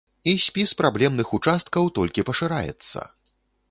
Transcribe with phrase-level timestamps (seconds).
[0.29, 3.11] І спіс праблемных участкаў толькі пашыраецца.